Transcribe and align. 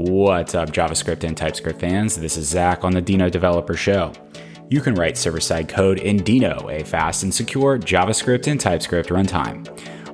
What's 0.00 0.54
up, 0.54 0.70
JavaScript 0.70 1.24
and 1.24 1.36
TypeScript 1.36 1.80
fans? 1.80 2.14
This 2.14 2.36
is 2.36 2.46
Zach 2.46 2.84
on 2.84 2.92
the 2.92 3.02
Deno 3.02 3.28
Developer 3.28 3.74
Show. 3.74 4.12
You 4.70 4.80
can 4.80 4.94
write 4.94 5.18
server 5.18 5.40
side 5.40 5.68
code 5.68 5.98
in 5.98 6.18
Deno, 6.20 6.72
a 6.72 6.84
fast 6.84 7.24
and 7.24 7.34
secure 7.34 7.80
JavaScript 7.80 8.46
and 8.46 8.60
TypeScript 8.60 9.08
runtime. 9.08 9.66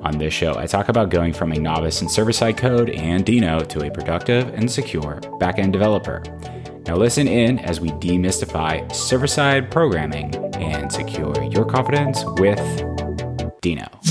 On 0.02 0.16
this 0.16 0.32
show, 0.32 0.56
I 0.56 0.64
talk 0.64 0.88
about 0.88 1.10
going 1.10 1.34
from 1.34 1.52
a 1.52 1.58
novice 1.58 2.00
in 2.00 2.08
server 2.08 2.32
side 2.32 2.56
code 2.56 2.88
and 2.88 3.26
Deno 3.26 3.68
to 3.68 3.86
a 3.86 3.90
productive 3.90 4.48
and 4.54 4.70
secure 4.70 5.20
backend 5.38 5.72
developer. 5.72 6.22
Now, 6.86 6.96
listen 6.96 7.28
in 7.28 7.58
as 7.58 7.78
we 7.78 7.90
demystify 7.90 8.90
server 8.90 9.26
side 9.26 9.70
programming 9.70 10.34
and 10.54 10.90
secure 10.90 11.42
your 11.42 11.66
confidence 11.66 12.24
with 12.38 12.58
Deno. 13.60 14.03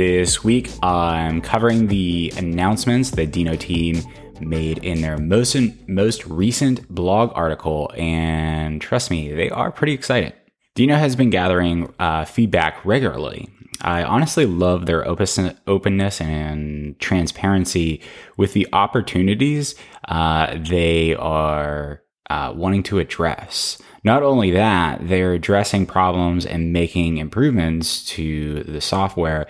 This 0.00 0.42
week, 0.42 0.70
I'm 0.82 1.42
covering 1.42 1.88
the 1.88 2.32
announcements 2.38 3.10
the 3.10 3.26
Deno 3.26 3.60
team 3.60 4.00
made 4.40 4.78
in 4.78 5.02
their 5.02 5.18
most 5.18 5.54
most 5.86 6.24
recent 6.26 6.88
blog 6.88 7.32
article, 7.34 7.92
and 7.98 8.80
trust 8.80 9.10
me, 9.10 9.30
they 9.30 9.50
are 9.50 9.70
pretty 9.70 9.92
excited. 9.92 10.32
Deno 10.74 10.96
has 10.98 11.16
been 11.16 11.28
gathering 11.28 11.92
uh, 11.98 12.24
feedback 12.24 12.82
regularly. 12.82 13.50
I 13.82 14.02
honestly 14.02 14.46
love 14.46 14.86
their 14.86 15.06
openness 15.06 16.20
and 16.22 16.98
transparency 16.98 18.00
with 18.38 18.54
the 18.54 18.68
opportunities 18.72 19.74
uh, 20.08 20.56
they 20.66 21.14
are 21.14 22.00
uh, 22.30 22.54
wanting 22.56 22.84
to 22.84 23.00
address. 23.00 23.76
Not 24.02 24.22
only 24.22 24.50
that, 24.52 25.06
they're 25.06 25.34
addressing 25.34 25.84
problems 25.84 26.46
and 26.46 26.72
making 26.72 27.18
improvements 27.18 28.02
to 28.06 28.64
the 28.64 28.80
software 28.80 29.46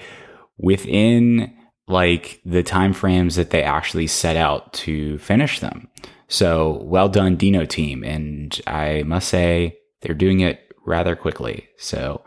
within 0.61 1.53
like 1.89 2.41
the 2.45 2.63
time 2.63 2.93
frames 2.93 3.37
that 3.37 3.51
they 3.51 3.63
actually 3.63 4.07
set 4.07 4.37
out 4.37 4.73
to 4.73 5.19
finish 5.19 5.59
them. 5.61 5.89
So 6.29 6.83
well 6.85 7.09
done, 7.09 7.37
Deno 7.37 7.69
team. 7.69 8.05
And 8.05 8.61
I 8.67 9.03
must 9.05 9.29
say 9.29 9.79
they're 10.01 10.15
doing 10.15 10.41
it 10.41 10.73
rather 10.87 11.17
quickly. 11.17 11.69
So 11.77 12.23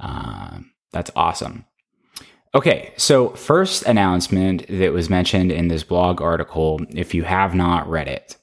uh, 0.00 0.58
that's 0.92 1.10
awesome. 1.14 1.64
Okay, 2.54 2.92
so 2.96 3.30
first 3.30 3.82
announcement 3.84 4.64
that 4.68 4.92
was 4.92 5.10
mentioned 5.10 5.50
in 5.50 5.68
this 5.68 5.82
blog 5.82 6.20
article, 6.20 6.80
if 6.90 7.12
you 7.12 7.24
have 7.24 7.54
not 7.54 7.88
read 7.88 8.06
it, 8.06 8.36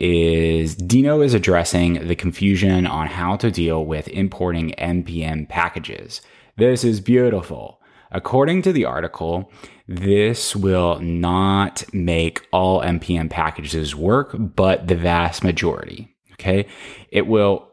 is 0.00 0.76
Deno 0.76 1.24
is 1.24 1.34
addressing 1.34 2.06
the 2.06 2.16
confusion 2.16 2.86
on 2.86 3.06
how 3.06 3.36
to 3.36 3.50
deal 3.50 3.84
with 3.84 4.08
importing 4.08 4.70
npm 4.78 5.48
packages. 5.48 6.20
This 6.56 6.82
is 6.84 7.00
beautiful. 7.00 7.77
According 8.10 8.62
to 8.62 8.72
the 8.72 8.84
article, 8.84 9.50
this 9.86 10.56
will 10.56 10.98
not 11.00 11.84
make 11.92 12.46
all 12.52 12.80
npm 12.80 13.30
packages 13.30 13.94
work, 13.94 14.34
but 14.38 14.88
the 14.88 14.94
vast 14.94 15.44
majority. 15.44 16.14
Okay. 16.32 16.66
It 17.10 17.26
will 17.26 17.68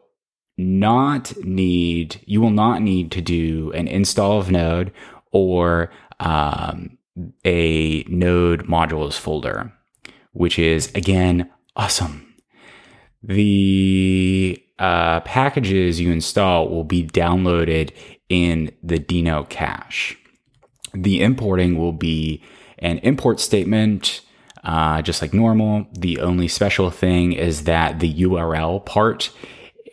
not 0.57 1.35
need, 1.43 2.21
you 2.25 2.41
will 2.41 2.49
not 2.49 2.81
need 2.81 3.11
to 3.11 3.21
do 3.21 3.71
an 3.73 3.87
install 3.87 4.39
of 4.39 4.49
Node 4.49 4.91
or 5.31 5.91
um, 6.19 6.97
a 7.43 8.03
Node 8.03 8.65
modules 8.65 9.17
folder, 9.17 9.73
which 10.31 10.57
is 10.57 10.93
again 10.95 11.49
awesome. 11.75 12.33
The 13.21 14.61
uh, 14.79 15.21
packages 15.21 15.99
you 15.99 16.11
install 16.11 16.69
will 16.69 16.83
be 16.83 17.05
downloaded 17.05 17.91
in 18.29 18.71
the 18.81 18.99
Deno 18.99 19.47
cache 19.47 20.17
the 20.95 21.21
importing 21.21 21.77
will 21.77 21.93
be 21.93 22.41
an 22.79 22.99
import 22.99 23.39
statement, 23.39 24.21
uh, 24.63 25.01
just 25.01 25.21
like 25.21 25.33
normal. 25.33 25.87
The 25.93 26.19
only 26.19 26.47
special 26.47 26.89
thing 26.91 27.33
is 27.33 27.63
that 27.63 27.99
the 27.99 28.13
URL 28.23 28.85
part, 28.85 29.31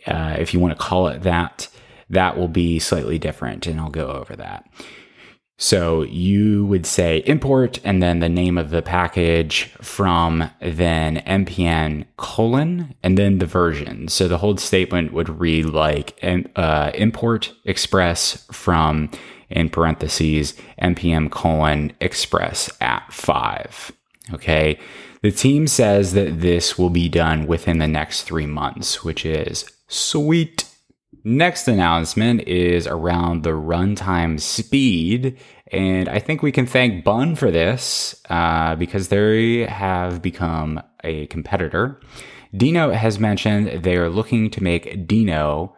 uh, 0.07 0.35
if 0.39 0.53
you 0.53 0.59
want 0.59 0.77
to 0.77 0.83
call 0.83 1.07
it 1.07 1.23
that, 1.23 1.67
that 2.09 2.37
will 2.37 2.47
be 2.47 2.79
slightly 2.79 3.17
different, 3.17 3.67
and 3.67 3.79
I'll 3.79 3.89
go 3.89 4.07
over 4.07 4.35
that. 4.35 4.65
So 5.57 6.01
you 6.01 6.65
would 6.65 6.85
say 6.85 7.19
import 7.25 7.79
and 7.83 8.01
then 8.01 8.19
the 8.19 8.27
name 8.27 8.57
of 8.57 8.71
the 8.71 8.81
package 8.81 9.65
from 9.81 10.49
then 10.59 11.17
npm 11.17 12.05
colon 12.17 12.95
and 13.03 13.17
then 13.17 13.37
the 13.37 13.45
version. 13.45 14.07
So 14.07 14.27
the 14.27 14.39
whole 14.39 14.57
statement 14.57 15.13
would 15.13 15.39
read 15.39 15.67
like 15.67 16.19
uh, 16.55 16.91
import 16.95 17.53
express 17.65 18.45
from 18.51 19.09
in 19.49 19.69
parentheses 19.69 20.53
npm 20.81 21.29
colon 21.29 21.91
express 21.99 22.69
at 22.81 23.11
five. 23.11 23.91
Okay. 24.33 24.79
The 25.21 25.31
team 25.31 25.67
says 25.67 26.13
that 26.13 26.41
this 26.41 26.77
will 26.77 26.89
be 26.89 27.07
done 27.07 27.47
within 27.47 27.77
the 27.77 27.87
next 27.87 28.23
three 28.23 28.45
months, 28.45 29.03
which 29.03 29.25
is 29.25 29.65
sweet. 29.87 30.69
Next 31.23 31.67
announcement 31.69 32.41
is 32.41 32.87
around 32.87 33.43
the 33.43 33.51
runtime 33.51 34.39
speed. 34.39 35.37
And 35.71 36.09
I 36.09 36.19
think 36.19 36.43
we 36.43 36.51
can 36.51 36.65
thank 36.65 37.05
Bun 37.05 37.35
for 37.35 37.51
this 37.51 38.21
uh, 38.29 38.75
because 38.75 39.07
they 39.07 39.65
have 39.65 40.21
become 40.21 40.81
a 41.03 41.27
competitor. 41.27 42.01
Deno 42.53 42.93
has 42.93 43.17
mentioned 43.17 43.83
they 43.83 43.95
are 43.95 44.09
looking 44.09 44.49
to 44.51 44.61
make 44.61 45.07
Deno 45.07 45.73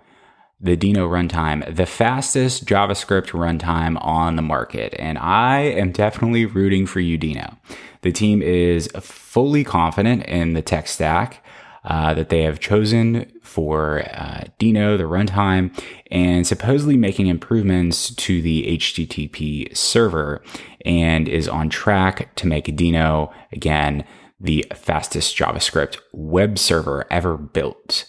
the 0.65 0.75
Deno 0.75 1.07
runtime, 1.07 1.75
the 1.75 1.85
fastest 1.85 2.65
JavaScript 2.65 3.29
runtime 3.29 4.03
on 4.03 4.35
the 4.35 4.41
market. 4.41 4.95
And 4.97 5.19
I 5.19 5.59
am 5.59 5.91
definitely 5.91 6.45
rooting 6.45 6.87
for 6.87 6.99
you, 6.99 7.19
Deno. 7.19 7.55
The 8.01 8.11
team 8.11 8.41
is 8.41 8.89
fully 8.99 9.63
confident 9.63 10.23
in 10.23 10.53
the 10.53 10.63
tech 10.63 10.87
stack 10.87 11.45
uh, 11.83 12.15
that 12.15 12.29
they 12.29 12.41
have 12.41 12.59
chosen 12.59 13.31
for 13.43 14.01
uh, 14.11 14.45
Deno, 14.59 14.97
the 14.97 15.03
runtime, 15.03 15.71
and 16.09 16.47
supposedly 16.47 16.97
making 16.97 17.27
improvements 17.27 18.13
to 18.15 18.41
the 18.41 18.77
HTTP 18.77 19.75
server 19.77 20.41
and 20.83 21.27
is 21.27 21.47
on 21.47 21.69
track 21.69 22.33
to 22.35 22.47
make 22.47 22.65
Deno, 22.65 23.31
again, 23.51 24.03
the 24.39 24.65
fastest 24.73 25.37
JavaScript 25.37 25.99
web 26.11 26.57
server 26.57 27.05
ever 27.11 27.37
built. 27.37 28.05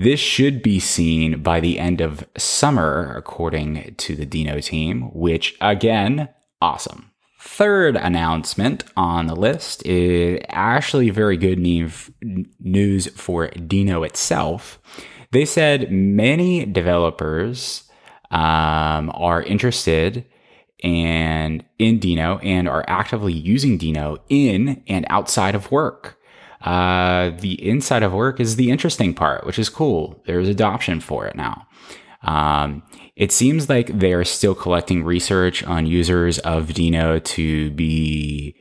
This 0.00 0.20
should 0.20 0.62
be 0.62 0.78
seen 0.78 1.42
by 1.42 1.58
the 1.58 1.80
end 1.80 2.00
of 2.00 2.24
summer, 2.36 3.12
according 3.16 3.96
to 3.96 4.14
the 4.14 4.24
Deno 4.24 4.62
team, 4.62 5.10
which 5.12 5.56
again, 5.60 6.28
awesome. 6.62 7.10
Third 7.40 7.96
announcement 7.96 8.84
on 8.96 9.26
the 9.26 9.34
list 9.34 9.84
is 9.84 10.38
actually 10.50 11.10
very 11.10 11.36
good 11.36 11.58
news 11.58 13.08
for 13.16 13.48
Deno 13.48 14.06
itself. 14.06 14.78
They 15.32 15.44
said 15.44 15.90
many 15.90 16.64
developers 16.64 17.82
um, 18.30 19.10
are 19.14 19.42
interested 19.42 20.24
and 20.84 21.64
in 21.80 21.98
Deno 21.98 22.38
and 22.44 22.68
are 22.68 22.84
actively 22.86 23.32
using 23.32 23.80
Deno 23.80 24.18
in 24.28 24.84
and 24.86 25.06
outside 25.10 25.56
of 25.56 25.72
work. 25.72 26.17
Uh, 26.60 27.30
the 27.38 27.54
inside 27.66 28.02
of 28.02 28.12
work 28.12 28.40
is 28.40 28.56
the 28.56 28.70
interesting 28.70 29.14
part, 29.14 29.46
which 29.46 29.58
is 29.58 29.68
cool. 29.68 30.20
There's 30.26 30.48
adoption 30.48 31.00
for 31.00 31.26
it 31.26 31.36
now. 31.36 31.66
Um, 32.22 32.82
it 33.16 33.32
seems 33.32 33.68
like 33.68 33.98
they're 33.98 34.24
still 34.24 34.54
collecting 34.54 35.04
research 35.04 35.62
on 35.64 35.86
users 35.86 36.38
of 36.40 36.68
Deno 36.68 37.22
to 37.22 37.70
be 37.70 38.56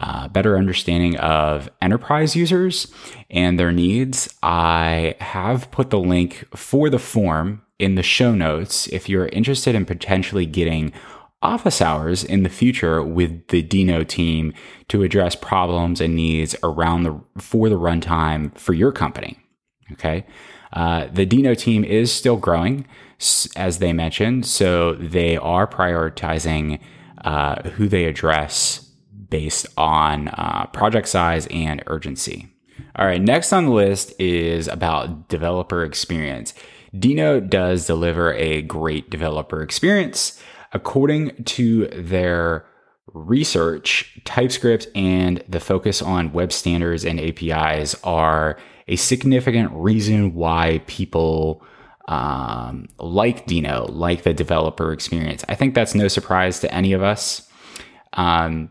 uh, 0.00 0.28
better 0.28 0.56
understanding 0.56 1.16
of 1.18 1.70
enterprise 1.80 2.34
users 2.34 2.92
and 3.30 3.58
their 3.58 3.72
needs. 3.72 4.34
I 4.42 5.14
have 5.20 5.70
put 5.70 5.90
the 5.90 6.00
link 6.00 6.46
for 6.56 6.88
the 6.88 6.98
form 6.98 7.62
in 7.78 7.94
the 7.94 8.02
show 8.02 8.34
notes 8.34 8.86
if 8.88 9.08
you're 9.08 9.28
interested 9.28 9.74
in 9.74 9.84
potentially 9.84 10.46
getting 10.46 10.92
office 11.42 11.80
hours 11.80 12.24
in 12.24 12.42
the 12.42 12.48
future 12.48 13.02
with 13.02 13.48
the 13.48 13.62
Deno 13.62 14.06
team 14.06 14.52
to 14.88 15.02
address 15.02 15.34
problems 15.34 16.00
and 16.00 16.14
needs 16.14 16.54
around 16.62 17.02
the 17.02 17.20
for 17.38 17.68
the 17.68 17.78
runtime 17.78 18.56
for 18.56 18.72
your 18.74 18.92
company. 18.92 19.38
Okay. 19.92 20.24
Uh, 20.72 21.06
the 21.12 21.26
Deno 21.26 21.56
team 21.56 21.84
is 21.84 22.12
still 22.12 22.36
growing, 22.36 22.86
as 23.56 23.78
they 23.78 23.92
mentioned, 23.92 24.46
so 24.46 24.94
they 24.94 25.36
are 25.36 25.66
prioritizing 25.66 26.80
uh, 27.24 27.68
who 27.70 27.88
they 27.88 28.04
address 28.06 28.90
based 29.28 29.66
on 29.76 30.28
uh, 30.28 30.66
project 30.72 31.08
size 31.08 31.46
and 31.50 31.82
urgency. 31.86 32.48
All 32.96 33.06
right, 33.06 33.20
next 33.20 33.52
on 33.52 33.66
the 33.66 33.72
list 33.72 34.12
is 34.18 34.68
about 34.68 35.28
developer 35.28 35.84
experience. 35.84 36.54
Deno 36.94 37.46
does 37.46 37.86
deliver 37.86 38.34
a 38.34 38.62
great 38.62 39.08
developer 39.10 39.62
experience. 39.62 40.42
According 40.72 41.44
to 41.44 41.86
their 41.88 42.64
research, 43.12 44.18
TypeScript 44.24 44.86
and 44.94 45.42
the 45.48 45.60
focus 45.60 46.00
on 46.02 46.32
web 46.32 46.52
standards 46.52 47.04
and 47.04 47.20
APIs 47.20 47.94
are 48.04 48.58
a 48.88 48.96
significant 48.96 49.70
reason 49.72 50.34
why 50.34 50.82
people 50.86 51.62
um, 52.08 52.86
like 52.98 53.46
Deno, 53.46 53.88
like 53.90 54.22
the 54.22 54.34
developer 54.34 54.92
experience. 54.92 55.44
I 55.48 55.54
think 55.54 55.74
that's 55.74 55.94
no 55.94 56.08
surprise 56.08 56.60
to 56.60 56.74
any 56.74 56.92
of 56.92 57.02
us. 57.02 57.48
Um, 58.14 58.70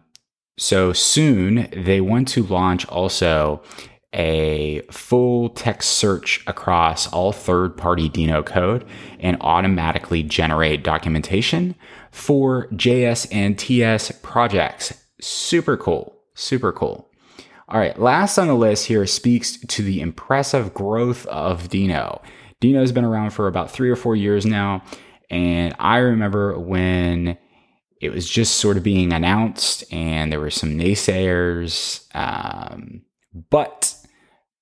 So 0.57 0.93
soon 0.93 1.69
they 1.75 2.01
want 2.01 2.27
to 2.29 2.43
launch 2.43 2.85
also 2.87 3.63
a 4.13 4.81
full 4.91 5.49
text 5.49 5.91
search 5.91 6.43
across 6.47 7.11
all 7.13 7.31
third 7.31 7.77
party 7.77 8.09
Deno 8.09 8.45
code 8.45 8.85
and 9.19 9.37
automatically 9.41 10.21
generate 10.23 10.83
documentation 10.83 11.75
for 12.11 12.67
JS 12.69 13.27
and 13.31 13.57
TS 13.57 14.11
projects. 14.21 14.93
Super 15.21 15.77
cool. 15.77 16.17
Super 16.33 16.71
cool. 16.71 17.09
All 17.69 17.79
right, 17.79 17.97
last 17.97 18.37
on 18.37 18.47
the 18.47 18.53
list 18.53 18.87
here 18.87 19.07
speaks 19.07 19.57
to 19.57 19.81
the 19.81 20.01
impressive 20.01 20.73
growth 20.73 21.25
of 21.27 21.69
Deno. 21.69 22.21
Deno's 22.61 22.91
been 22.91 23.05
around 23.05 23.31
for 23.31 23.47
about 23.47 23.71
three 23.71 23.89
or 23.89 23.95
four 23.95 24.15
years 24.15 24.45
now. 24.45 24.83
And 25.29 25.73
I 25.79 25.97
remember 25.97 26.59
when 26.59 27.37
it 28.01 28.11
was 28.11 28.29
just 28.29 28.57
sort 28.57 28.77
of 28.77 28.83
being 28.83 29.13
announced 29.13 29.83
and 29.91 30.31
there 30.31 30.39
were 30.39 30.49
some 30.49 30.77
naysayers. 30.77 32.05
Um, 32.13 33.03
but, 33.49 33.95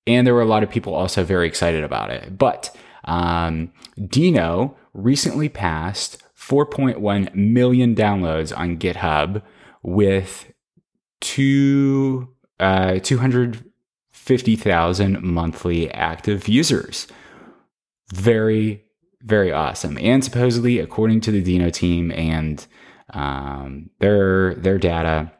and 0.06 0.26
there 0.26 0.34
were 0.34 0.42
a 0.42 0.46
lot 0.46 0.62
of 0.62 0.70
people 0.70 0.94
also 0.94 1.24
very 1.24 1.46
excited 1.46 1.84
about 1.84 2.10
it. 2.10 2.38
But 2.38 2.74
um, 3.04 3.72
Deno 3.98 4.74
recently 4.92 5.48
passed 5.48 6.22
4.1 6.36 7.34
million 7.34 7.94
downloads 7.94 8.54
on 8.56 8.78
GitHub 8.78 9.42
with 9.82 10.52
two, 11.20 12.28
uh, 12.58 12.98
250,000 13.00 15.22
monthly 15.22 15.90
active 15.92 16.48
users. 16.48 17.06
Very, 18.12 18.84
very 19.22 19.52
awesome. 19.52 19.96
And 19.98 20.24
supposedly, 20.24 20.78
according 20.78 21.20
to 21.22 21.30
the 21.30 21.42
Deno 21.42 21.72
team 21.72 22.10
and 22.10 22.66
um, 23.12 23.90
their 23.98 24.54
their 24.54 24.78
data, 24.78 25.32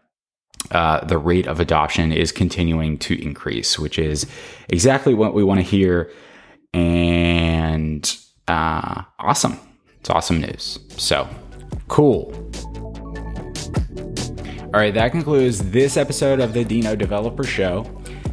uh, 0.70 1.04
the 1.04 1.18
rate 1.18 1.46
of 1.46 1.60
adoption 1.60 2.12
is 2.12 2.32
continuing 2.32 2.98
to 2.98 3.20
increase, 3.22 3.78
which 3.78 3.98
is 3.98 4.26
exactly 4.68 5.14
what 5.14 5.34
we 5.34 5.42
want 5.42 5.58
to 5.58 5.64
hear. 5.64 6.10
And 6.72 8.16
uh, 8.46 9.02
awesome. 9.18 9.58
It's 10.00 10.10
awesome 10.10 10.40
news. 10.40 10.78
So 10.96 11.28
cool. 11.88 12.32
All 14.72 14.78
right, 14.78 14.94
that 14.94 15.10
concludes 15.10 15.70
this 15.70 15.96
episode 15.96 16.38
of 16.38 16.52
the 16.52 16.64
Deno 16.64 16.96
Developer 16.96 17.42
Show. 17.42 17.84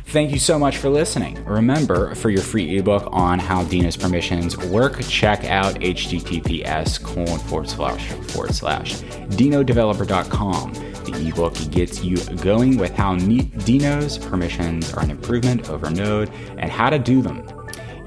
Thank 0.07 0.31
you 0.31 0.39
so 0.39 0.57
much 0.57 0.77
for 0.77 0.87
listening. 0.89 1.43
Remember, 1.43 2.15
for 2.15 2.29
your 2.29 2.41
free 2.41 2.77
ebook 2.77 3.09
on 3.11 3.39
how 3.39 3.63
Deno's 3.63 3.97
permissions 3.97 4.55
work, 4.55 5.01
check 5.09 5.43
out 5.45 5.73
https 5.75 7.03
colon 7.03 7.39
forward 7.39 7.69
slash 7.69 8.07
forward 8.07 8.53
slash 8.55 9.01
denodeveloper.com. 9.01 10.73
Ebook 11.17 11.55
gets 11.71 12.03
you 12.03 12.17
going 12.37 12.77
with 12.77 12.93
how 12.93 13.15
Deno's 13.15 14.17
permissions 14.17 14.93
are 14.93 15.03
an 15.03 15.11
improvement 15.11 15.69
over 15.69 15.89
Node 15.89 16.29
and 16.57 16.71
how 16.71 16.89
to 16.89 16.99
do 16.99 17.21
them. 17.21 17.45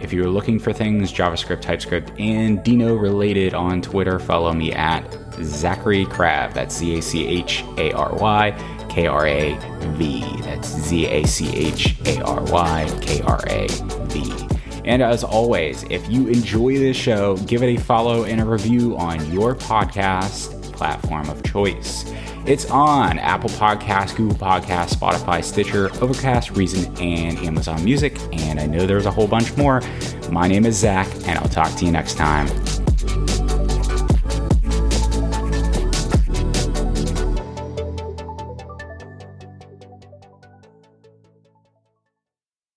If 0.01 0.13
you're 0.15 0.31
looking 0.31 0.59
for 0.59 0.73
things 0.73 1.13
JavaScript, 1.13 1.61
TypeScript, 1.61 2.13
and 2.19 2.59
Deno 2.61 3.01
related 3.01 3.53
on 3.53 3.83
Twitter, 3.83 4.19
follow 4.19 4.53
me 4.53 4.73
at 4.73 5.19
Zachary 5.43 6.07
Krav. 6.07 6.55
That's 6.55 6.75
Z 6.77 6.99
A 6.99 7.03
C 7.03 7.27
H 7.27 7.65
A 7.77 7.93
R 7.93 8.15
Y 8.15 8.87
K 8.89 9.07
R 9.07 9.27
A 9.27 9.59
V. 9.97 10.25
That's 10.43 10.69
Z 10.69 11.07
A 11.07 11.27
C 11.27 11.55
H 11.55 11.97
A 12.07 12.23
R 12.23 12.43
Y 12.45 12.99
K 13.03 13.21
R 13.21 13.41
A 13.49 13.67
V. 14.07 14.49
And 14.87 15.03
as 15.03 15.23
always, 15.23 15.85
if 15.91 16.11
you 16.11 16.29
enjoy 16.29 16.79
this 16.79 16.97
show, 16.97 17.37
give 17.37 17.63
it 17.63 17.79
a 17.79 17.81
follow 17.81 18.25
and 18.25 18.41
a 18.41 18.45
review 18.45 18.97
on 18.97 19.31
your 19.31 19.55
podcast 19.55 20.60
platform 20.81 21.29
of 21.29 21.43
choice. 21.43 22.11
It's 22.47 22.65
on 22.71 23.19
Apple 23.19 23.51
Podcasts, 23.51 24.17
Google 24.17 24.39
Podcasts, 24.39 24.95
Spotify, 24.95 25.45
Stitcher, 25.45 25.91
Overcast, 26.03 26.53
Reason, 26.53 26.87
and 26.97 27.37
Amazon 27.41 27.85
Music. 27.85 28.19
And 28.33 28.59
I 28.59 28.65
know 28.65 28.87
there's 28.87 29.05
a 29.05 29.11
whole 29.11 29.29
bunch 29.29 29.55
more. 29.59 29.83
My 30.31 30.49
name 30.49 30.65
is 30.65 30.79
Zach, 30.79 31.07
and 31.27 31.39
I'll 31.39 31.51
talk 31.51 31.77
to 31.77 31.85
you 31.85 31.93
next 31.93 32.15
time. 32.15 32.49